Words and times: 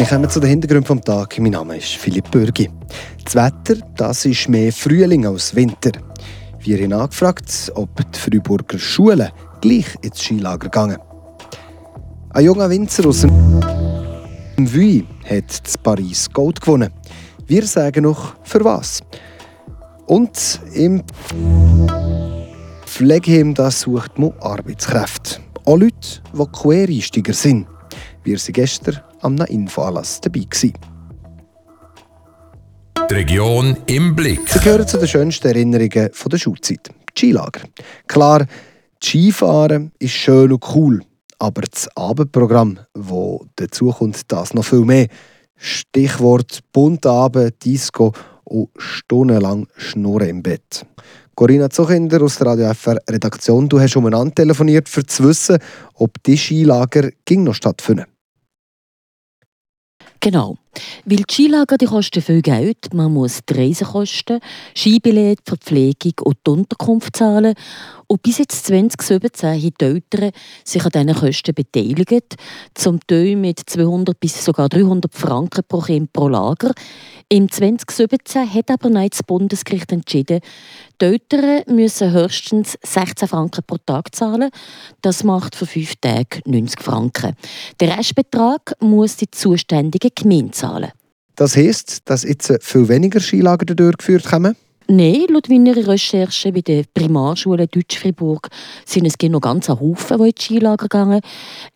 Wir 0.00 0.06
kommen 0.06 0.30
zu 0.30 0.40
den 0.40 0.48
Hintergründen 0.48 0.96
des 0.96 1.04
Tages. 1.04 1.38
Mein 1.40 1.52
Name 1.52 1.76
ist 1.76 1.96
Philipp 1.96 2.30
Bürgi. 2.30 2.70
Das 3.22 3.34
Wetter 3.34 3.86
das 3.98 4.24
ist 4.24 4.48
mehr 4.48 4.72
Frühling 4.72 5.26
als 5.26 5.54
Winter. 5.54 5.90
Wir 6.58 6.78
haben 6.82 6.94
angefragt, 6.94 7.70
ob 7.74 7.94
die 8.10 8.18
Freiburger 8.18 8.78
Schulen 8.78 9.30
gleich 9.60 9.94
ins 10.00 10.22
Skilager 10.22 10.70
gehen. 10.70 10.96
Ein 12.30 12.44
junger 12.46 12.70
Winzer 12.70 13.06
aus 13.08 13.20
dem 13.20 14.72
Vuy 14.74 15.04
hat 15.28 15.66
das 15.66 15.76
Paris 15.76 16.30
Gold 16.32 16.62
gewonnen. 16.62 16.90
Wir 17.46 17.66
sagen 17.66 18.04
noch, 18.04 18.36
für 18.42 18.64
was. 18.64 19.02
Und 20.06 20.60
im 20.72 21.02
Pflegeheim 22.86 23.54
sucht 23.68 24.18
man 24.18 24.32
Arbeitskräfte. 24.40 25.40
Auch 25.66 25.76
Leute, 25.76 26.22
die 26.32 26.46
Quereinsteiger 26.46 27.34
sind. 27.34 27.66
Wir 28.24 28.38
waren 28.38 28.52
gestern 28.54 29.00
am 29.20 29.36
Infoanlass 29.36 30.20
dabei. 30.20 30.40
Gewesen. 30.40 30.74
Die 33.10 33.14
Region 33.14 33.76
im 33.86 34.14
Blick. 34.14 34.48
Sie 34.48 34.60
gehören 34.60 34.86
zu 34.86 34.98
den 34.98 35.08
schönsten 35.08 35.48
Erinnerungen 35.48 36.10
der 36.30 36.38
Schulzeit. 36.38 36.90
Skilager. 37.16 37.62
Klar, 38.06 38.46
Skifahren 39.02 39.92
ist 39.98 40.12
schön 40.12 40.52
und 40.52 40.64
cool, 40.74 41.02
aber 41.38 41.62
das 41.62 41.88
Abendprogramm, 41.96 42.78
das 42.94 43.38
dazu 43.56 43.90
kommt, 43.90 44.30
das 44.30 44.54
noch 44.54 44.64
viel 44.64 44.84
mehr. 44.84 45.08
Stichwort 45.56 46.60
bunte 46.72 47.10
Abend, 47.10 47.64
Disco 47.64 48.12
und 48.44 48.68
stundenlang 48.78 49.66
Schnurren 49.76 50.28
im 50.28 50.42
Bett. 50.42 50.86
Corinna 51.34 51.70
Zuchinder 51.70 52.22
aus 52.22 52.36
der 52.36 52.48
Radio 52.48 52.72
FR 52.74 52.98
Redaktion, 53.08 53.68
du 53.68 53.80
hast 53.80 53.96
umeinander 53.96 54.34
telefoniert, 54.34 54.88
um 54.94 55.08
zu 55.08 55.24
wissen, 55.24 55.58
ob 55.94 56.22
die 56.22 56.36
Skilager 56.36 57.10
noch 57.30 57.54
stattfinden. 57.54 58.04
Genau. 60.20 60.56
Weil 61.04 61.16
die 61.18 61.24
Skilager 61.28 61.76
die 61.76 61.86
kosten 61.86 62.22
viel 62.22 62.42
Geld. 62.42 62.92
Man 62.94 63.12
muss 63.12 63.40
die 63.48 63.54
Reisekosten, 63.54 64.40
Skibillett, 64.74 65.40
Verpflegung 65.44 66.14
und 66.22 66.38
die 66.46 66.50
Unterkunft 66.50 67.16
zahlen. 67.16 67.54
Und 68.06 68.22
bis 68.22 68.38
jetzt 68.38 68.66
2017 68.66 69.50
haben 69.50 69.74
die 69.80 69.84
Eltern 69.84 70.30
sich 70.64 70.84
an 70.84 70.90
diesen 70.90 71.14
Kosten 71.14 71.54
beteiligt, 71.54 72.36
zum 72.74 72.98
Teil 73.06 73.36
mit 73.36 73.60
200 73.64 74.18
bis 74.18 74.44
sogar 74.44 74.68
300 74.68 75.14
Franken 75.14 75.62
pro 75.66 75.78
Kind 75.80 76.12
pro 76.12 76.28
Lager. 76.28 76.72
Im 77.28 77.48
2017 77.48 78.52
hat 78.52 78.70
aber 78.72 78.90
nein 78.90 79.10
das 79.10 79.22
Bundesgericht 79.22 79.92
entschieden, 79.92 80.40
die 81.00 81.04
Eltern 81.04 81.62
müssen 81.68 82.10
höchstens 82.10 82.76
16 82.82 83.28
Franken 83.28 83.62
pro 83.64 83.76
Tag 83.78 84.12
zahlen. 84.12 84.50
Das 85.00 85.22
macht 85.22 85.54
für 85.54 85.66
fünf 85.66 85.94
Tage 86.00 86.40
90 86.44 86.82
Franken. 86.82 87.36
Der 87.78 87.96
Restbetrag 87.96 88.74
muss 88.80 89.16
die 89.16 89.30
zuständige 89.30 90.10
Gemeinde 90.10 90.52
zahlen. 90.60 90.90
Das 91.36 91.56
heisst, 91.56 92.02
dass 92.04 92.22
jetzt 92.22 92.52
viel 92.60 92.88
weniger 92.88 93.20
Skilager 93.20 93.74
durchgeführt 93.74 94.30
werden? 94.30 94.56
Nein, 94.92 95.26
laut 95.28 95.48
meiner 95.48 95.76
Recherche 95.86 96.50
bei 96.52 96.62
der 96.62 96.82
Primarschule 96.92 97.68
Deutsch-Fribourg 97.68 98.48
sind 98.84 99.06
es 99.06 99.14
noch 99.30 99.40
ganz 99.40 99.70
ein 99.70 99.78
Haufen, 99.78 100.18
die 100.18 100.24
in 100.24 100.34
die 100.36 100.42
Skilager 100.42 100.88
gehen. 100.88 101.20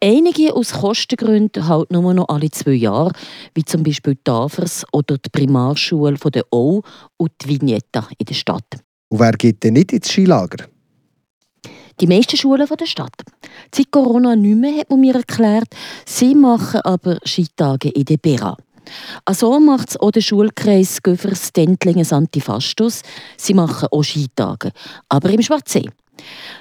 Einige 0.03 0.53
aus 0.53 0.73
Kostengründen 0.73 1.69
halt 1.69 1.93
nur 1.93 2.13
noch 2.13 2.29
alle 2.29 2.51
zwei 2.51 2.73
Jahre, 2.73 3.13
wie 3.55 3.65
zum 3.65 3.85
Beispiel 3.85 4.17
die 4.17 4.25
Tafers 4.25 4.85
oder 4.93 5.17
die 5.17 5.31
Primarschule 5.31 6.17
von 6.17 6.33
der 6.33 6.45
O 6.51 6.83
und 7.17 7.31
die 7.41 7.51
Vignetta 7.51 8.09
in 8.19 8.27
der 8.27 8.35
Stadt. 8.35 8.81
Und 9.11 9.21
wer 9.21 9.33
geht 9.33 9.63
denn 9.63 9.75
nicht 9.75 9.93
ins 9.93 10.09
Skilager? 10.09 10.67
Die 12.01 12.09
meisten 12.09 12.37
Schulen 12.37 12.67
der 12.67 12.87
Stadt. 12.87 13.15
Seit 13.73 13.93
Corona 13.93 14.35
nicht 14.35 14.57
mehr, 14.57 14.79
hat 14.79 14.91
man 14.91 15.01
mir 15.01 15.15
erklärt. 15.15 15.69
Sie 16.05 16.35
machen 16.35 16.81
aber 16.81 17.19
Skitage 17.25 17.91
in 17.91 18.05
der 18.07 18.17
Bera. 18.17 18.57
Also 19.25 19.59
macht 19.61 19.91
es 19.91 19.97
auch 19.97 20.11
der 20.11 20.21
Schulkreis 20.21 21.03
Göffers 21.03 21.53
Dentlingen 21.53 22.11
Antifastus. 22.11 23.03
Sie 23.37 23.55
machen 23.55 23.89
auch 23.91 24.03
Skitage, 24.03 24.71
aber 25.09 25.31
im 25.31 25.43
Schwarzsee. 25.43 25.89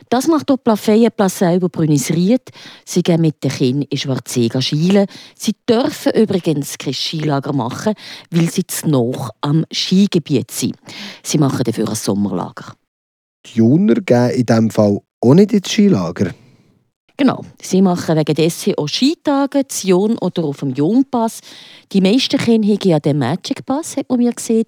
Das 0.10 0.28
macht 0.28 0.50
auch 0.52 0.58
Plafeyen 0.58 1.12
Placeu 1.16 1.56
über 1.56 1.70
Brünisried. 1.70 2.42
Sie 2.86 3.04
gehen 3.04 3.22
mit 3.22 3.44
den 3.44 3.52
Kindern 3.52 3.88
in 3.90 3.98
Schwarzsee 3.98 4.50
schielen. 4.60 5.08
Sie 5.36 5.56
dürfen 5.68 6.14
übrigens 6.14 6.78
kein 6.78 6.94
Skilager 6.94 7.54
machen, 7.54 7.94
weil 8.32 8.50
sie 8.50 8.66
zu 8.66 8.88
noch 8.90 9.30
am 9.42 9.66
Skigebiet 9.72 10.52
sind. 10.52 10.76
Sie 11.24 11.38
machen 11.38 11.64
dafür 11.64 11.90
ein 11.90 11.96
Sommerlager. 11.96 12.74
Die 13.46 13.60
Junior 13.60 14.02
gehen 14.02 14.30
in 14.32 14.46
diesem 14.46 14.70
Fall 14.70 15.00
auch 15.22 15.34
nicht 15.34 15.54
ins 15.54 15.70
Skilager. 15.70 16.34
Genau. 17.16 17.46
Sie 17.62 17.82
machen 17.82 18.18
wegen 18.18 18.34
dessen 18.34 18.74
auch 18.76 18.88
Skitage, 18.88 19.68
Zion 19.68 20.18
oder 20.18 20.46
auf 20.46 20.62
dem 20.62 20.74
Jungpass. 20.74 21.42
Die 21.92 22.02
meisten 22.02 22.40
Kinder 22.40 22.68
haben 22.68 22.90
ja 22.90 23.00
den 23.00 23.20
Magic 23.20 23.66
Pass, 23.66 23.96
hat 23.98 24.10
man 24.10 24.18
mir 24.18 24.34
gesehen. 24.34 24.66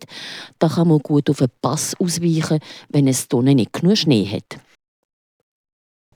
Da 0.60 0.70
kann 0.70 0.88
man 0.88 1.00
gut 1.00 1.30
auf 1.30 1.40
den 1.40 1.48
Pass 1.62 1.96
ausweichen, 2.00 2.60
wenn 2.90 3.08
es 3.08 3.28
hier 3.32 3.42
nicht 3.42 3.74
genug 3.74 3.98
Schnee 3.98 4.26
hat. 4.28 4.60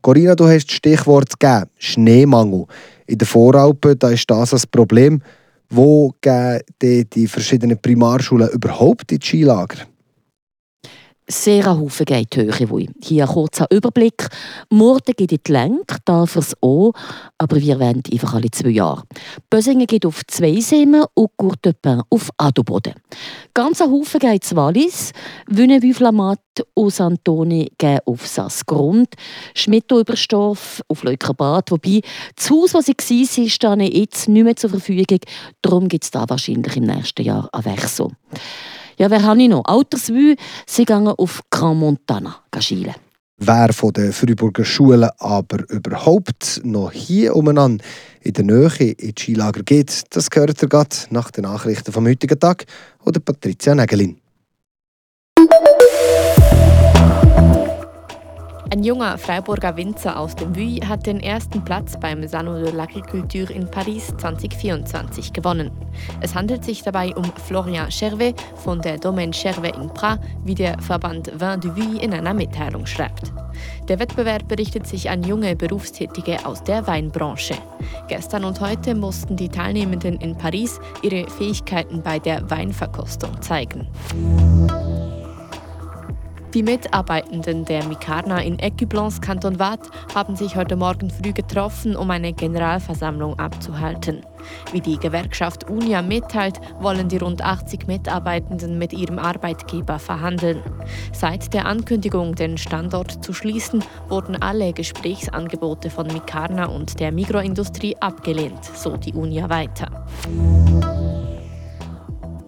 Corinna, 0.02 0.36
du 0.36 0.48
hast 0.48 0.68
das 0.68 0.76
Stichwort 0.76 1.40
gegeben, 1.40 1.70
Schneemangel. 1.78 2.66
In 3.08 3.18
den 3.18 3.28
Voralpen 3.28 3.98
da 3.98 4.10
ist 4.12 4.30
das 4.30 4.54
ein 4.54 4.62
Problem. 4.72 5.22
Wo 5.70 6.14
gehen 6.22 6.62
die, 6.82 7.10
die 7.10 7.28
verschiedenen 7.28 7.82
Primarschulen 7.82 8.50
überhaupt 8.50 9.12
in 9.12 9.20
die 9.20 9.26
Skilager? 9.26 9.89
Sehr 11.30 11.68
ein 11.68 11.80
Haufen 11.80 12.06
geht 12.06 12.36
Höhe 12.36 12.70
wohl. 12.70 12.88
Hier 13.02 13.24
ein 13.24 13.30
kurzer 13.30 13.68
Überblick. 13.70 14.28
Murten 14.70 15.14
geht 15.16 15.32
in 15.32 15.40
die 15.46 15.52
Länge, 15.52 15.82
Tafers 16.04 16.56
auch, 16.62 16.94
aber 17.38 17.58
wir 17.58 17.80
wollen 17.80 18.04
einfach 18.12 18.34
alle 18.34 18.52
zwei 18.52 18.70
Jahre. 18.70 19.04
Bösingen 19.50 19.86
geht 19.86 20.06
auf 20.06 20.22
zwei 20.28 20.60
Semen 20.60 21.04
und 21.14 21.30
Courtepin 21.38 22.02
auf 22.10 22.30
Adelboden. 22.38 22.94
Ganz 23.54 23.82
ein 23.82 23.92
Haufen 23.92 24.20
geht 24.20 24.44
zu 24.44 24.56
Wallis, 24.56 25.12
Wünnewü-Flamat 25.48 26.40
und 26.74 26.94
Santoni 26.94 27.72
gehen 27.78 28.00
auf 28.06 28.28
Sassgrund, 28.28 29.10
Schmitto 29.54 30.00
Überstoff 30.00 30.82
auf 30.88 31.04
Leukerbad, 31.04 31.72
wobei 31.72 32.02
das 32.36 32.50
Haus, 32.50 32.74
wo 32.74 32.82
sie 32.82 32.94
waren, 32.94 33.50
steht 33.50 33.94
jetzt 33.96 34.28
nicht 34.30 34.44
mehr 34.44 34.56
zur 34.56 34.72
Verfügung. 34.72 35.20
Darum 35.62 35.88
gibt 35.88 36.06
es 36.06 36.12
da 36.12 36.26
wahrscheinlich 36.28 36.76
im 36.78 36.86
nächsten 36.86 37.24
Jahr 37.24 37.50
ein 37.54 37.66
Wechsel. 37.66 38.08
Ja, 39.00 39.10
wer 39.10 39.24
habe 39.24 39.42
ich 39.42 39.48
noch? 39.48 39.64
Alterswü, 39.64 40.36
sie 40.68 40.84
gehen 40.84 41.08
auf 41.08 41.40
Grand 41.50 41.80
Montana 41.80 42.36
schielen. 42.60 42.96
Wer 43.38 43.72
von 43.72 43.94
den 43.94 44.12
Freiburger 44.12 44.66
Schulen 44.66 45.10
aber 45.20 45.60
überhaupt 45.70 46.60
noch 46.66 46.92
hier 46.92 47.34
umeinander 47.34 47.86
in 48.20 48.34
der 48.34 48.44
Nähe 48.44 48.92
in 48.92 49.16
die 49.16 49.16
Skilager 49.18 49.64
geht, 49.64 50.04
das 50.10 50.30
gehört 50.30 50.62
ihr 50.62 50.68
gerade 50.68 50.94
nach 51.12 51.32
den 51.32 51.44
Nachrichten 51.44 51.94
vom 51.94 52.06
heutigen 52.06 52.38
Tag 52.38 52.66
oder 53.06 53.22
Patricia 53.22 53.74
Nägelin. 53.74 54.19
Ein 58.72 58.84
junger 58.84 59.18
Freiburger 59.18 59.76
Winzer 59.78 60.20
aus 60.20 60.36
dem 60.36 60.56
Vuy 60.56 60.76
hat 60.76 61.08
den 61.08 61.20
ersten 61.22 61.66
Platz 61.66 62.00
beim 62.00 62.28
Salon 62.28 62.64
de 62.64 62.72
l'Agriculture 62.72 63.52
in 63.52 63.70
Paris 63.70 64.14
2024 64.18 65.34
gewonnen. 65.34 65.72
Es 66.22 66.36
handelt 66.36 66.64
sich 66.64 66.84
dabei 66.84 67.16
um 67.16 67.24
Florian 67.48 67.90
Chervet 67.90 68.40
von 68.58 68.80
der 68.80 69.00
Domaine 69.00 69.34
Chervet 69.34 69.76
in 69.76 69.90
Pras, 69.90 70.20
wie 70.44 70.54
der 70.54 70.80
Verband 70.82 71.32
Vin 71.40 71.60
du 71.60 71.76
Vuy 71.76 71.98
in 71.98 72.14
einer 72.14 72.36
Mitteilung 72.36 72.86
schreibt. 72.86 73.34
Der 73.88 73.98
Wettbewerb 73.98 74.52
richtet 74.52 74.86
sich 74.86 75.10
an 75.10 75.24
junge 75.24 75.56
Berufstätige 75.56 76.46
aus 76.46 76.64
der 76.64 76.86
Weinbranche. 76.86 77.56
Gestern 78.08 78.46
und 78.46 78.62
heute 78.62 78.94
mussten 78.94 79.36
die 79.36 79.50
Teilnehmenden 79.50 80.18
in 80.18 80.38
Paris 80.38 80.80
ihre 81.02 81.28
Fähigkeiten 81.28 82.04
bei 82.04 82.20
der 82.20 82.48
Weinverkostung 82.52 83.42
zeigen. 83.42 83.88
Die 86.56 86.64
Mitarbeitenden 86.64 87.64
der 87.66 87.84
Mikarna 87.86 88.42
in 88.42 88.58
Ecublens, 88.58 89.22
Kanton 89.22 89.60
Waadt, 89.60 89.88
haben 90.16 90.36
sich 90.36 90.56
heute 90.56 90.76
Morgen 90.76 91.12
früh 91.12 91.32
getroffen, 91.32 91.96
um 91.96 92.10
eine 92.10 92.34
Generalversammlung 92.34 93.38
abzuhalten. 93.38 94.26
Wie 94.72 94.82
die 94.82 94.98
Gewerkschaft 94.98 95.70
UNIA 95.70 96.02
mitteilt, 96.02 96.60
wollen 96.80 97.08
die 97.08 97.18
rund 97.18 97.44
80 97.44 97.86
Mitarbeitenden 97.86 98.80
mit 98.80 98.94
ihrem 98.94 99.20
Arbeitgeber 99.20 100.00
verhandeln. 100.00 100.64
Seit 101.14 101.54
der 101.54 101.68
Ankündigung, 101.68 102.34
den 102.34 102.58
Standort 102.58 103.24
zu 103.24 103.32
schließen, 103.32 103.84
wurden 104.08 104.42
alle 104.42 104.74
Gesprächsangebote 104.74 105.92
von 105.92 106.08
Mikarna 106.08 106.66
und 106.66 107.00
der 107.00 107.12
Mikroindustrie 107.12 107.96
abgelehnt, 108.00 108.66
so 108.74 108.98
die 108.98 109.14
UNIA 109.14 109.52
weiter. 109.52 110.08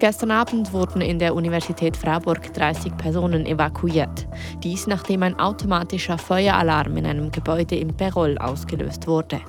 Gestern 0.02 0.32
Abend 0.32 0.74
wurden 0.74 1.00
in 1.00 1.20
der 1.20 1.36
Universität 1.36 1.96
Freiburg 1.96 2.52
30 2.56 2.98
Personen 2.98 3.46
evakuiert. 3.46 4.28
Dies 4.64 4.88
nachdem 4.88 5.22
ein 5.22 5.40
automatischer 5.40 6.18
Feueralarm 6.18 6.98
in 6.98 7.06
einem 7.06 7.32
Gebäude 7.32 7.76
im 7.76 7.94
Perol 7.94 8.36
ausgelöst 8.40 9.06
wurde. 9.06 9.42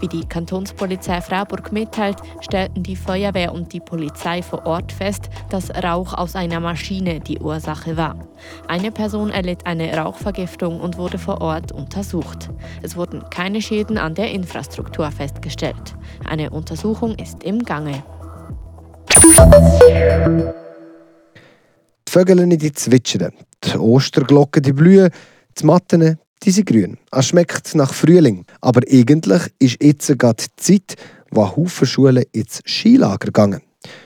Wie 0.00 0.08
die 0.08 0.26
Kantonspolizei 0.28 1.22
Freiburg 1.22 1.72
mitteilt, 1.72 2.18
stellten 2.42 2.82
die 2.82 2.96
Feuerwehr 2.96 3.54
und 3.54 3.72
die 3.72 3.80
Polizei 3.80 4.42
vor 4.42 4.66
Ort 4.66 4.92
fest, 4.92 5.30
dass 5.48 5.70
Rauch 5.70 6.12
aus 6.12 6.36
einer 6.36 6.60
Maschine 6.60 7.20
die 7.20 7.38
Ursache 7.38 7.96
war. 7.96 8.16
Eine 8.68 8.90
Person 8.90 9.30
erlitt 9.30 9.66
eine 9.66 9.96
Rauchvergiftung 9.96 10.80
und 10.80 10.98
wurde 10.98 11.16
vor 11.16 11.40
Ort 11.40 11.72
untersucht. 11.72 12.50
Es 12.82 12.94
wurden 12.94 13.24
keine 13.30 13.62
Schäden 13.62 13.96
an 13.96 14.14
der 14.14 14.32
Infrastruktur 14.32 15.10
festgestellt. 15.10 15.96
Eine 16.28 16.50
Untersuchung 16.50 17.14
ist 17.14 17.42
im 17.42 17.60
Gange. 17.60 18.02
Vögel 22.14 22.46
die 22.46 22.72
zwitschern, 22.72 23.32
die 23.64 23.76
Osterglocken 23.76 24.62
die 24.62 24.72
blühen, 24.72 25.10
die 25.58 25.66
Matten 25.66 26.16
die 26.44 26.50
sind 26.52 26.66
grün. 26.66 26.96
Es 27.10 27.26
schmeckt 27.26 27.74
nach 27.74 27.92
Frühling. 27.92 28.46
Aber 28.60 28.82
eigentlich 28.88 29.42
ist 29.58 29.82
jetzt 29.82 30.16
gerade 30.16 30.44
die 30.44 30.54
Zeit, 30.56 30.94
wo 31.32 31.56
Haufen 31.56 31.88
Schulen 31.88 32.22
ins 32.30 32.60
Skilager 32.64 33.32
gehen. 33.32 33.62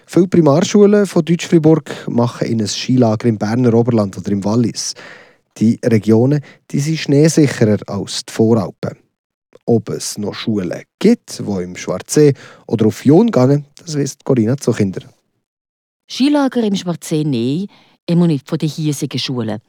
Viele 0.06 0.26
Primarschulen 0.26 1.04
von 1.04 1.22
Deutsch-Fribourg 1.22 2.08
machen 2.08 2.46
in 2.46 2.62
ein 2.62 2.66
Skilager 2.66 3.28
im 3.28 3.36
Berner 3.36 3.74
Oberland 3.74 4.16
oder 4.16 4.32
im 4.32 4.42
Wallis. 4.42 4.94
Die 5.58 5.78
Regionen 5.84 6.40
die 6.70 6.80
sind 6.80 6.96
schneesicherer 6.96 7.76
als 7.88 8.24
die 8.24 8.32
Voralpen. 8.32 8.96
Ob 9.66 9.90
es 9.90 10.16
noch 10.16 10.32
Schulen 10.32 10.82
gibt, 10.98 11.40
die 11.40 11.62
im 11.62 11.76
Schwarzsee 11.76 12.32
oder 12.68 12.86
auf 12.86 13.04
Jon 13.04 13.30
gehen, 13.30 13.66
das 13.84 13.96
wisst 13.98 14.24
Corinna 14.24 14.56
zu 14.56 14.72
Kinder. 14.72 15.02
Skilager 16.10 16.62
im 16.62 16.74
Schwarzsee 16.74 17.22
nein, 17.22 17.66
immer 18.08 18.26
nicht 18.26 18.48
von 18.48 18.58
den 18.58 18.68
hiesigen 18.68 19.18
Schulen. 19.18 19.60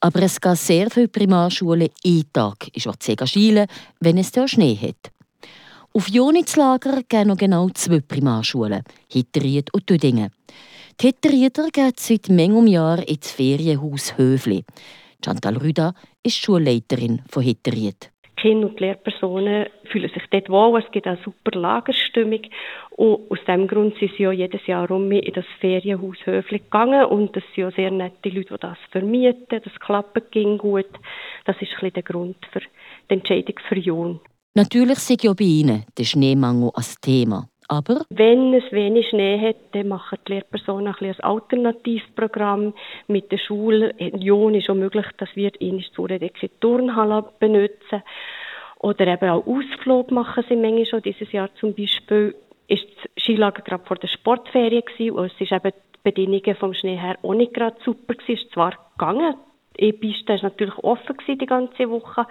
Aber 0.00 0.22
es 0.22 0.40
gehen 0.40 0.56
sehr 0.56 0.90
viele 0.90 1.08
Primarschulen 1.08 1.88
jeden 2.04 2.32
Tag 2.32 2.68
in 2.72 2.80
Schwarzsee 2.80 3.16
schielen, 3.24 3.66
wenn 4.00 4.18
es 4.18 4.32
dort 4.32 4.50
Schnee 4.50 4.76
hat. 4.76 5.12
Auf 5.92 6.08
Jonitzlager 6.08 7.02
gehen 7.08 7.28
noch 7.28 7.38
genau 7.38 7.70
zwei 7.70 8.00
Primarschulen, 8.00 8.82
Hitteried 9.10 9.72
und 9.72 9.86
Tüdingen. 9.86 10.30
Die 11.00 11.06
Hitterieder 11.06 11.68
gehen 11.70 11.92
seit 11.98 12.28
manchem 12.28 12.66
Jahr 12.66 13.06
ins 13.08 13.30
Ferienhaus 13.30 14.16
Höfli. 14.16 14.64
Chantal 15.24 15.56
Rüda 15.56 15.94
ist 16.22 16.36
Schulleiterin 16.36 17.22
von 17.28 17.42
Hitteried. 17.42 18.10
Kinder 18.36 18.68
und 18.68 18.78
Lehrpersonen 18.80 19.66
fühlen 19.90 20.10
sich 20.10 20.22
dort 20.30 20.50
wohl, 20.50 20.80
es 20.80 20.90
gibt 20.90 21.06
eine 21.06 21.18
super 21.24 21.58
Lagerstimmung 21.58 22.42
und 22.90 23.30
aus 23.30 23.38
diesem 23.46 23.66
Grund 23.66 23.98
sind 23.98 24.12
sie 24.16 24.26
auch 24.26 24.32
jedes 24.32 24.66
Jahr 24.66 24.90
um 24.90 25.10
in 25.10 25.32
das 25.32 25.46
Ferienhaus 25.60 26.18
Höfli 26.24 26.58
gegangen 26.58 27.06
und 27.06 27.34
das 27.34 27.44
sind 27.54 27.64
auch 27.64 27.74
sehr 27.74 27.90
nette 27.90 28.28
Leute, 28.28 28.54
die 28.54 28.60
das 28.60 28.78
vermieten, 28.90 29.60
das 29.64 29.80
klappt 29.80 30.30
ging 30.32 30.58
gut. 30.58 30.90
Das 31.44 31.56
ist 31.60 31.72
ein 31.80 31.92
der 31.92 32.02
Grund 32.02 32.36
für 32.52 32.60
die 32.60 33.14
Entscheidung 33.14 33.54
für 33.68 33.78
Jun. 33.78 34.20
Natürlich 34.54 34.98
sind 35.00 35.22
ja 35.22 35.32
bei 35.34 35.44
Ihnen 35.44 35.84
der 35.98 36.04
Schneemangel 36.04 36.70
als 36.74 36.98
Thema. 37.00 37.48
Aber 37.68 38.04
wenn 38.10 38.54
es 38.54 38.70
wenig 38.70 39.08
Schnee 39.08 39.40
hat, 39.40 39.56
dann 39.72 39.88
machen 39.88 40.18
die 40.26 40.34
Lehrpersonen 40.34 40.94
ein, 40.94 41.06
ein 41.06 41.20
Alternativprogramm 41.20 42.74
mit 43.08 43.32
der 43.32 43.38
Schule. 43.38 43.90
In 43.98 44.20
Jon 44.20 44.54
ist 44.54 44.70
auch 44.70 44.74
möglich, 44.74 45.06
dass 45.18 45.34
wir 45.34 45.50
in 45.60 45.84
der 45.96 46.30
Turnhalle 46.60 47.24
benutzen. 47.40 48.02
Oder 48.78 49.06
eben 49.08 49.30
auch 49.30 49.46
Ausflug 49.46 50.10
machen 50.10 50.44
sie 50.48 50.56
manchmal 50.56 50.86
schon. 50.86 51.02
Dieses 51.02 51.32
Jahr 51.32 51.48
zum 51.56 51.74
Beispiel 51.74 52.36
ist 52.68 52.86
das 53.02 53.24
Skilager 53.24 53.62
gerade 53.62 53.84
vor 53.84 53.96
der 53.96 54.08
Sportferien 54.08 54.84
gewesen, 54.84 55.16
und 55.16 55.26
es 55.26 55.40
ist 55.40 55.52
eben 55.52 55.72
die 55.72 55.98
Bedingungen 56.04 56.56
vom 56.56 56.74
Schnee 56.74 56.96
her 56.96 57.18
auch 57.22 57.34
nicht 57.34 57.54
gerade 57.54 57.76
super 57.84 58.14
gewesen. 58.14 58.34
Es 58.34 58.42
ist 58.44 58.52
zwar 58.52 58.74
gegangen, 58.92 59.34
die 59.80 59.92
Piste 59.92 60.34
war 60.34 60.42
natürlich 60.42 60.78
offen 60.78 61.16
die 61.28 61.46
ganze 61.46 61.90
Woche. 61.90 62.26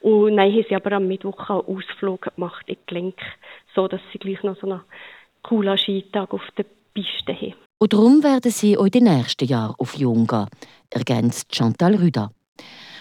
Und 0.00 0.36
dann 0.36 0.52
haben 0.52 0.64
sie 0.68 0.74
aber 0.74 0.92
am 0.92 1.06
Mittwoch 1.08 1.50
einen 1.50 1.60
Ausflug 1.60 2.34
gemacht 2.34 2.64
in 2.68 2.76
die 2.88 2.94
Lenk, 2.94 3.18
so 3.74 3.88
dass 3.88 4.00
sie 4.12 4.18
gleich 4.18 4.42
noch 4.42 4.58
so 4.60 4.70
einen 4.70 4.80
coolen 5.42 5.78
Skitag 5.78 6.32
auf 6.32 6.46
der 6.56 6.66
Piste 6.94 7.34
haben. 7.34 7.54
Und 7.80 7.92
darum 7.92 8.22
werden 8.22 8.50
sie 8.50 8.76
auch 8.76 8.86
in 8.86 8.90
den 8.90 9.04
nächsten 9.04 9.46
Jahren 9.46 9.74
auf 9.78 9.96
Jung 9.96 10.26
gehen, 10.26 10.48
ergänzt 10.90 11.54
Chantal 11.54 11.94
Rüda. 11.94 12.30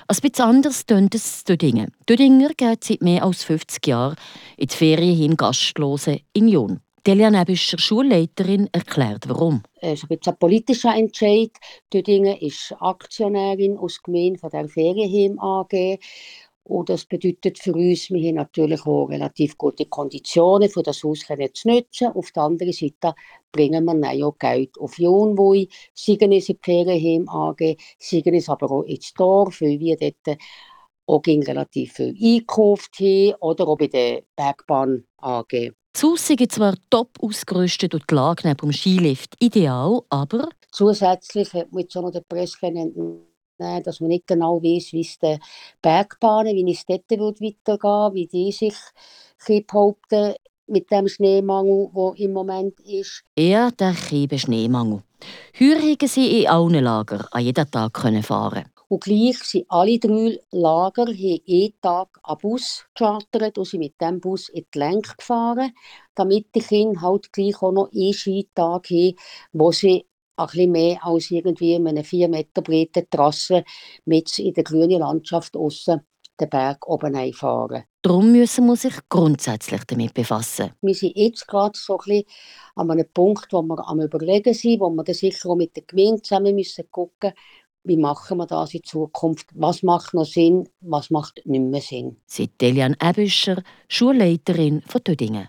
Ein 0.10 0.18
bisschen 0.22 0.46
anders 0.46 0.86
tönt 0.86 1.16
es 1.16 1.44
Dödingen. 1.44 1.92
Dödinger 2.08 2.50
geht 2.56 2.84
seit 2.84 3.02
mehr 3.02 3.24
als 3.24 3.44
50 3.44 3.86
Jahren 3.88 4.16
in 4.56 4.68
die 4.68 4.76
Ferien 4.76 5.36
Gastlose 5.36 6.20
in 6.32 6.48
Jon. 6.48 6.80
Delia 7.08 7.32
Nebischer, 7.32 7.80
Schulleiterin, 7.80 8.68
erklärt 8.74 9.30
warum. 9.30 9.64
Es 9.80 10.04
ist 10.04 10.28
ein 10.28 10.38
politischer 10.38 10.94
Entscheid. 10.94 11.52
Dödingen 11.94 12.36
ist 12.36 12.76
Aktionärin 12.82 13.78
aus 13.78 14.04
Gemeinde 14.04 14.38
von 14.38 14.50
der 14.50 14.68
Ferienheim 14.68 15.40
AG. 15.40 16.00
Und 16.64 16.90
das 16.90 17.06
bedeutet 17.06 17.60
für 17.60 17.72
uns, 17.72 18.10
wir 18.10 18.28
haben 18.28 18.36
natürlich 18.36 18.86
auch 18.86 19.06
relativ 19.06 19.58
gute 19.58 19.86
Konditionen, 19.86 20.70
für 20.70 20.84
das 20.84 21.02
Haus 21.02 21.22
zu 21.22 21.70
nutzen. 21.70 22.08
Auf 22.08 22.32
der 22.32 22.44
anderen 22.44 22.74
Seite 22.74 23.16
bringen 23.54 23.86
wir 23.86 24.28
auch 24.28 24.38
Geld 24.38 24.78
auf 24.78 25.00
Jonwui, 25.00 25.70
seien 25.94 26.34
es 26.34 26.50
in 26.50 26.58
die 26.58 26.60
Ferienheim 26.62 27.30
AG, 27.30 27.78
seien 28.00 28.34
es 28.34 28.50
aber 28.50 28.70
auch 28.70 28.84
ins 28.84 29.14
Dorf, 29.14 29.62
weil 29.62 29.80
wir 29.80 29.96
dort 29.96 30.38
auch 31.06 31.22
relativ 31.26 31.94
viel 31.94 32.14
einkauft 32.22 33.00
haben, 33.00 33.34
oder 33.40 33.66
auch 33.66 33.78
bei 33.78 33.88
der 33.88 34.24
Bergbahn 34.36 35.06
AG. 35.20 35.72
Haus 36.04 36.30
ist 36.30 36.52
zwar 36.52 36.76
top 36.90 37.10
ausgerüstet 37.22 37.94
und 37.94 38.04
die 38.10 38.16
Lage 38.16 38.48
neben 38.48 38.58
dem 38.58 38.74
Skilift 38.74 39.36
ideal, 39.40 40.02
aber... 40.10 40.50
Zusätzlich 40.72 41.52
hat 41.54 41.72
man 41.72 41.82
jetzt 41.82 41.98
auch 41.98 42.04
noch 42.04 42.12
den 42.12 42.24
Presse 42.28 42.58
entnehmen, 42.62 43.24
dass 43.84 44.00
man 44.00 44.10
nicht 44.10 44.28
genau 44.28 44.62
weiß, 44.62 44.94
wie 44.94 45.02
es 45.02 45.18
den 45.18 45.40
Bergbahnen, 45.82 46.56
wie 46.56 46.72
es 46.72 46.86
dort 46.86 47.10
weitergehen 47.10 48.14
wie 48.14 48.28
die 48.28 48.52
sich 48.52 48.76
behaupten 49.68 50.36
mit 50.68 50.92
dem 50.92 51.08
Schneemangel, 51.08 51.90
der 51.96 52.14
im 52.26 52.34
Moment 52.34 52.80
ist. 52.82 53.24
Ja, 53.38 53.72
der 53.72 53.94
Schneemangel. 53.94 55.02
Heuer 55.60 55.80
haben 55.80 56.08
sie 56.08 56.42
in 56.42 56.50
allen 56.50 56.84
Lagern 56.84 57.26
an 57.32 57.44
jedem 57.44 57.72
Tag 57.72 57.98
fahren 58.24 58.66
und 58.90 59.04
gleich 59.04 59.38
sind 59.44 59.66
alle 59.70 60.00
drei 60.00 60.40
Lager 60.52 61.08
haben 61.08 61.42
jeden 61.46 61.82
Tag 61.82 62.08
einen 62.24 62.38
Bus 62.38 62.86
gechartert 62.96 63.58
und 63.58 63.66
sind 63.66 63.80
mit 63.80 64.00
diesem 64.00 64.22
Bus 64.22 64.50
in 64.50 64.66
die 64.74 64.80
Lenk 64.80 65.18
gefahren, 65.18 65.74
damit 66.16 66.56
die 66.56 66.62
Kinder 66.62 67.02
halt 67.02 67.32
gleich 67.34 67.62
auch 67.62 67.72
noch 67.72 67.92
einen 67.92 68.14
Skitag 68.14 68.90
haben, 68.90 69.16
wo 69.52 69.72
sie 69.72 70.06
ein 70.38 70.46
bisschen 70.46 70.72
mehr 70.72 71.06
als 71.06 71.32
irgendwie 71.32 71.76
eine 71.76 72.04
4 72.04 72.30
Meter 72.30 72.62
breite 72.62 73.10
Trasse 73.10 73.64
mit 74.06 74.38
in 74.40 74.54
der 74.54 74.64
grünen 74.64 75.00
Landschaft 75.00 75.58
aussen 75.58 76.02
den 76.40 76.50
Berg 76.50 76.88
oben 76.88 77.16
einfahren. 77.16 77.84
Darum 78.04 78.32
müssen 78.32 78.68
wir 78.68 78.76
sich 78.76 78.94
grundsätzlich 79.10 79.84
damit 79.86 80.14
befassen. 80.14 80.72
Wir 80.82 80.94
sind 80.94 81.18
jetzt 81.18 81.48
gerade 81.48 81.78
so 81.78 81.98
ein 81.98 82.06
bisschen 82.06 82.24
an 82.76 82.92
einem 82.92 83.12
Punkt, 83.12 83.52
wo 83.52 83.62
wir 83.64 83.88
am 83.88 84.00
überlegen 84.00 84.54
sind, 84.54 84.80
wo 84.80 84.90
wir 84.92 85.04
dann 85.04 85.16
sicher 85.16 85.50
auch 85.50 85.56
mit 85.56 85.76
der 85.76 85.84
Gemeinde 85.84 86.22
zusammen 86.22 86.56
müssen 86.56 86.90
gucken 86.92 87.34
wie 87.88 87.98
machen 87.98 88.38
wir 88.38 88.46
das 88.46 88.74
in 88.74 88.84
Zukunft, 88.84 89.48
was 89.56 89.82
macht 89.82 90.14
noch 90.14 90.26
Sinn, 90.26 90.68
was 90.82 91.10
macht 91.10 91.42
nicht 91.46 91.64
mehr 91.64 91.82
Sinn. 91.82 92.18
Seit 92.26 92.60
Delian 92.60 92.96
Ebüscher, 93.02 93.64
Schulleiterin 93.88 94.84
von 94.86 95.04
Tödingen. 95.04 95.48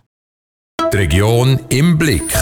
Die 0.92 0.96
Region 0.96 1.60
im 1.68 1.98
Blick. 1.98 2.32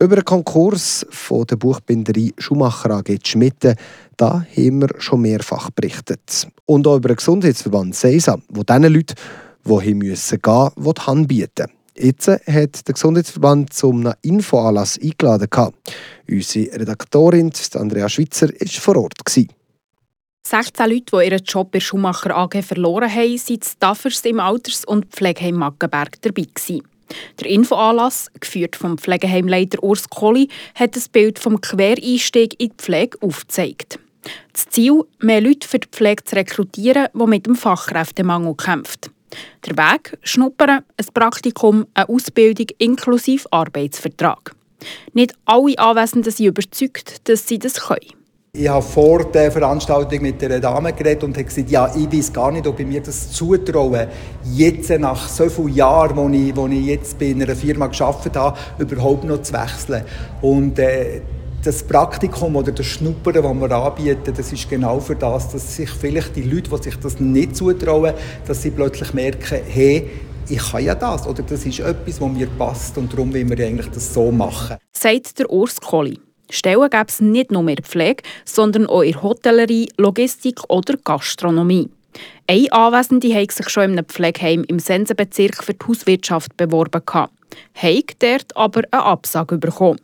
Über 0.00 0.16
den 0.16 0.24
Konkurs 0.24 1.04
von 1.10 1.44
der 1.46 1.56
Buchbinderei 1.56 2.32
Schumacher 2.38 2.90
AG 2.90 3.18
Schmitten 3.24 3.76
da 4.16 4.44
haben 4.56 4.80
wir 4.82 4.88
schon 4.98 5.22
mehrfach 5.22 5.70
berichtet. 5.70 6.48
Und 6.66 6.86
auch 6.86 6.96
über 6.96 7.08
den 7.08 7.16
Gesundheitsverband 7.16 7.94
SESA, 7.94 8.38
wo 8.48 8.62
diesen 8.62 8.82
Leuten, 8.92 9.14
die 9.64 9.78
gehen 9.78 9.98
müssen, 9.98 10.40
die 10.42 11.00
Hand 11.06 11.28
bieten 11.28 11.77
Jetzt 12.00 12.28
hat 12.28 12.86
der 12.86 12.94
Gesundheitsverband 12.94 13.72
zum 13.72 14.12
Infoanlass 14.22 15.00
eingeladen. 15.02 15.48
Unsere 16.28 16.80
Redaktorin 16.80 17.52
Andrea 17.74 18.08
Schwitzer 18.08 18.48
war 18.48 18.68
vor 18.68 18.96
Ort. 18.96 19.14
16 19.26 20.88
Leute, 20.88 21.04
die 21.12 21.26
ihren 21.26 21.44
Job 21.44 21.72
bei 21.72 21.80
Schumacher 21.80 22.36
AG 22.36 22.62
verloren 22.62 23.12
haben, 23.12 23.36
sind 23.36 23.64
Staffers 23.64 24.24
im 24.24 24.38
Alters- 24.38 24.84
und 24.84 25.06
Pflegeheim 25.06 25.56
Maggenberg 25.56 26.22
dabei 26.22 26.42
gewesen. 26.42 26.82
Der 27.40 27.48
Infoanlass, 27.48 28.30
geführt 28.38 28.76
vom 28.76 28.96
Pflegeheimleiter 28.96 29.82
Urs 29.82 30.08
Kohli, 30.08 30.48
hat 30.74 30.94
das 30.94 31.08
Bild 31.08 31.38
vom 31.38 31.60
Quereinstieg 31.60 32.54
in 32.60 32.68
die 32.68 32.76
Pflege 32.76 33.18
aufgezeigt. 33.20 33.98
Das 34.52 34.66
Ziel, 34.68 35.02
mehr 35.18 35.40
Leute 35.40 35.66
für 35.66 35.78
die 35.78 35.88
Pflege 35.88 36.22
zu 36.24 36.36
rekrutieren, 36.36 37.08
die 37.12 37.26
mit 37.26 37.46
dem 37.46 37.56
Fachkräftemangel 37.56 38.54
kämpfen. 38.54 39.17
Der 39.66 39.76
Weg, 39.76 40.18
Schnuppern, 40.22 40.80
ein 40.96 41.06
Praktikum, 41.14 41.86
eine 41.94 42.08
Ausbildung 42.08 42.66
inklusive 42.78 43.46
Arbeitsvertrag. 43.50 44.54
Nicht 45.12 45.34
alle 45.44 45.78
Anwesenden 45.78 46.32
sind 46.32 46.46
überzeugt, 46.46 47.28
dass 47.28 47.46
sie 47.46 47.58
das 47.58 47.80
können. 47.80 48.18
Ich 48.52 48.66
habe 48.66 48.82
vor 48.82 49.24
der 49.24 49.52
Veranstaltung 49.52 50.22
mit 50.22 50.42
einer 50.42 50.58
Dame 50.58 50.92
geredet 50.92 51.22
und 51.22 51.34
gesagt, 51.34 51.70
ja, 51.70 51.94
ich 51.94 52.10
weiß 52.10 52.32
gar 52.32 52.50
nicht, 52.50 52.66
ob 52.66 52.80
ich 52.80 52.86
mir 52.86 53.02
das 53.02 53.30
zutraue, 53.30 54.08
jetzt 54.42 54.90
nach 54.90 55.28
so 55.28 55.48
vielen 55.50 55.74
Jahren, 55.74 56.16
wo 56.16 56.28
ich, 56.28 56.56
wo 56.56 56.66
ich 56.66 56.86
jetzt 56.86 57.18
bei 57.18 57.30
einer 57.30 57.54
Firma 57.54 57.88
gearbeitet 57.88 58.36
habe, 58.36 58.58
überhaupt 58.78 59.24
noch 59.24 59.42
zu 59.42 59.52
wechseln. 59.52 60.02
Und 60.40 60.78
äh, 60.78 61.20
das 61.64 61.82
Praktikum 61.82 62.56
oder 62.56 62.72
das 62.72 62.86
Schnuppern, 62.86 63.34
das 63.34 63.44
wir 63.44 63.70
anbieten, 63.72 64.32
das 64.36 64.52
ist 64.52 64.70
genau 64.70 65.00
für 65.00 65.16
das, 65.16 65.50
dass 65.50 65.76
sich 65.76 65.90
vielleicht 65.90 66.36
die 66.36 66.42
Leute, 66.42 66.70
die 66.70 66.82
sich 66.82 66.96
das 66.96 67.18
nicht 67.18 67.56
zutrauen, 67.56 68.14
dass 68.46 68.62
sie 68.62 68.70
plötzlich 68.70 69.12
merken, 69.12 69.58
hey, 69.66 70.08
ich 70.48 70.70
kann 70.70 70.84
ja 70.84 70.94
das 70.94 71.26
oder 71.26 71.42
das 71.42 71.66
ist 71.66 71.80
etwas, 71.80 72.20
was 72.20 72.32
mir 72.32 72.46
passt 72.46 72.96
und 72.96 73.12
darum 73.12 73.34
wollen 73.34 73.48
wir 73.50 73.66
eigentlich 73.66 73.88
das 73.88 74.14
so 74.14 74.30
machen. 74.30 74.76
Sagt 74.92 75.38
der 75.38 75.50
Urs 75.50 75.80
Kohli. 75.80 76.20
Stellen 76.50 76.88
gäbe 76.88 77.04
es 77.08 77.20
nicht 77.20 77.50
nur 77.50 77.64
der 77.64 77.84
Pflege, 77.84 78.22
sondern 78.46 78.86
auch 78.86 79.02
in 79.02 79.20
Hotellerie, 79.20 79.90
Logistik 79.98 80.60
oder 80.68 80.94
Gastronomie. 81.04 81.90
Eine 82.46 82.72
Anwesende 82.72 83.34
hat 83.34 83.52
sich 83.52 83.68
schon 83.68 83.84
in 83.84 83.92
einem 83.92 84.06
Pflegeheim 84.06 84.64
im 84.66 84.78
Sensenbezirk 84.78 85.62
für 85.62 85.74
die 85.74 85.86
Hauswirtschaft 85.86 86.56
beworben. 86.56 87.02
hat 87.04 88.16
dort 88.20 88.56
aber 88.56 88.82
eine 88.90 89.02
Absage 89.02 89.58
bekommen. 89.58 90.00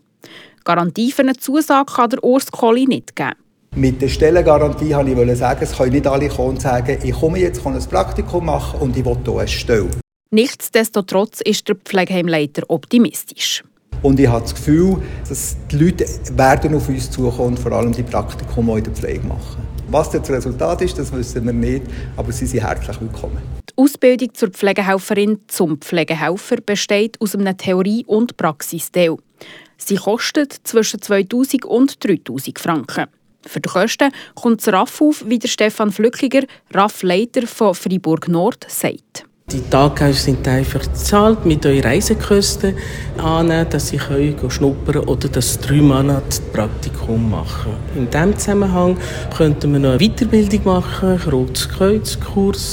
Garantie 0.64 1.12
für 1.12 1.22
eine 1.22 1.36
Zusage 1.36 1.92
kann 1.92 2.10
der 2.10 2.24
Urs 2.24 2.50
Kohli 2.50 2.86
nicht 2.86 3.14
geben. 3.14 3.34
Mit 3.76 4.00
der 4.00 4.08
Stellengarantie 4.08 4.94
wollte 4.94 5.32
ich 5.32 5.38
sagen, 5.38 5.60
es 5.62 5.76
können 5.76 5.92
nicht 5.92 6.06
alle 6.06 6.28
kommen 6.28 6.50
und 6.50 6.62
sagen, 6.62 6.98
ich 7.02 7.12
komme 7.12 7.38
jetzt, 7.38 7.62
kann 7.62 7.74
ein 7.74 7.84
Praktikum 7.84 8.46
machen 8.46 8.80
und 8.80 8.96
ich 8.96 9.04
will 9.04 9.16
hier 9.24 9.38
eine 9.38 9.48
Stelle. 9.48 9.90
Nichtsdestotrotz 10.30 11.40
ist 11.42 11.68
der 11.68 11.76
Pflegeheimleiter 11.76 12.62
optimistisch. 12.68 13.62
Und 14.02 14.18
ich 14.20 14.28
habe 14.28 14.42
das 14.42 14.54
Gefühl, 14.54 14.98
dass 15.28 15.56
die 15.70 15.76
Leute 15.76 16.06
werden 16.36 16.74
auf 16.74 16.88
uns 16.88 17.10
zukommen 17.10 17.48
und 17.48 17.58
vor 17.58 17.72
allem 17.72 17.92
die 17.92 18.02
Praktikum 18.02 18.68
in 18.76 18.84
der 18.84 18.92
Pflege 18.92 19.26
machen. 19.26 19.66
Was 19.88 20.10
das 20.10 20.28
Resultat 20.30 20.82
ist, 20.82 20.98
das 20.98 21.12
wissen 21.12 21.44
wir 21.44 21.52
nicht, 21.52 21.84
aber 22.16 22.32
sie 22.32 22.46
sind 22.46 22.62
herzlich 22.62 23.00
willkommen. 23.00 23.38
Die 23.68 23.76
Ausbildung 23.76 24.32
zur 24.34 24.50
Pflegehelferin 24.50 25.40
zum 25.46 25.78
Pflegehelfer 25.78 26.56
besteht 26.64 27.20
aus 27.20 27.34
einem 27.34 27.56
Theorie- 27.56 28.04
und 28.06 28.36
Praxisteil. 28.36 29.16
Sie 29.76 29.96
kostet 29.96 30.52
zwischen 30.64 31.00
2000 31.00 31.64
und 31.64 32.04
3000 32.04 32.58
Franken. 32.58 33.06
Für 33.46 33.60
die 33.60 33.68
Kosten 33.68 34.10
kommt 34.34 34.66
das 34.66 34.72
RAF 34.72 35.00
auf, 35.00 35.24
wie 35.26 35.38
der 35.38 35.48
Stefan 35.48 35.92
Flückiger, 35.92 36.44
RAF-Leiter 36.72 37.46
von 37.46 37.74
Freiburg 37.74 38.28
Nord, 38.28 38.66
sagt. 38.68 39.24
Die 39.52 39.60
Tage 39.60 40.14
sind 40.14 40.48
einfach 40.48 40.80
bezahlt 40.80 41.44
mit 41.44 41.66
euren 41.66 41.82
Reisekosten 41.82 42.74
annehmen, 43.18 43.68
dass 43.68 43.92
können 43.98 44.50
schnuppern 44.50 45.04
oder 45.04 45.28
das 45.28 45.60
drei 45.60 45.82
Monate 45.82 46.40
Praktikum 46.50 47.30
machen. 47.30 47.74
In 47.94 48.08
diesem 48.08 48.38
Zusammenhang 48.38 48.96
könnten 49.36 49.72
wir 49.74 49.80
noch 49.80 49.90
eine 49.90 49.98
Weiterbildung 49.98 50.64
machen, 50.64 51.20
Rotes 51.30 51.68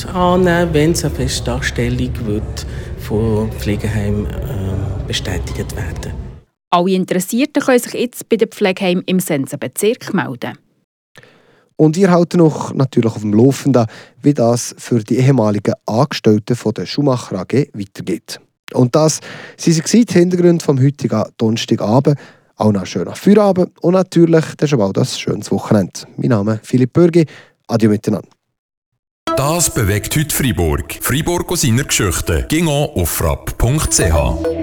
annehmen, 0.05 0.73
wenn 0.73 0.91
es 0.93 1.03
eine 1.03 1.13
Festanstellung 1.13 2.11
wird, 2.25 2.65
von 2.99 3.51
Pflegeheim 3.51 4.25
äh, 4.25 5.07
bestätigt 5.07 5.75
werden. 5.75 6.20
Alle 6.73 6.91
Interessierten 6.91 7.61
können 7.61 7.79
sich 7.79 7.93
jetzt 7.93 8.29
bei 8.29 8.37
den 8.37 8.47
Pflegeheim 8.47 9.03
im 9.05 9.19
Sensenbezirk 9.19 10.13
melden. 10.13 10.57
Und 11.75 11.97
ihr 11.97 12.11
haltet 12.11 12.39
noch 12.39 12.73
natürlich 12.73 13.11
auf 13.11 13.21
dem 13.21 13.33
Laufenden, 13.33 13.87
wie 14.21 14.33
das 14.33 14.73
für 14.77 15.03
die 15.03 15.17
ehemaligen 15.17 15.73
Angestellten 15.85 16.55
von 16.55 16.73
der 16.73 16.85
Schumacher 16.85 17.39
AG 17.39 17.67
weitergeht. 17.73 18.39
Und 18.73 18.95
das 18.95 19.19
sind 19.57 19.85
sie 19.85 20.05
die 20.05 20.13
Hintergründe 20.13 20.63
vom 20.63 20.81
heutigen 20.81 21.23
Donnerstagabend. 21.37 22.17
Auch 22.55 22.71
noch 22.71 22.81
einen 22.81 22.85
schönen 22.85 23.15
Feierabend 23.15 23.71
und 23.81 23.93
natürlich 23.93 24.45
dann 24.55 24.69
schon 24.69 24.79
bald 24.79 24.97
ein 24.97 25.05
schönes 25.05 25.51
Wochenende. 25.51 26.01
Mein 26.15 26.29
Name 26.29 26.53
ist 26.53 26.67
Philipp 26.67 26.93
Bürgi. 26.93 27.25
Adieu 27.67 27.89
miteinander. 27.89 28.29
Das 29.35 29.73
bewegt 29.73 30.15
heute 30.15 30.33
Freiburg. 30.33 30.99
Freiburg 31.01 31.51
aus 31.51 31.61
seiner 31.61 31.83
Geschichte. 31.83 32.45
Ging 32.47 32.67
auf 32.67 33.09
frapp.ch. 33.09 34.60